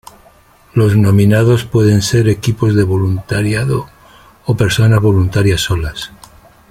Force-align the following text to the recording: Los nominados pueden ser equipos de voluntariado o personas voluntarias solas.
Los 0.73 0.97
nominados 0.97 1.63
pueden 1.65 2.01
ser 2.01 2.27
equipos 2.27 2.73
de 2.73 2.81
voluntariado 2.83 3.87
o 4.47 4.57
personas 4.57 4.99
voluntarias 4.99 5.61
solas. 5.61 6.11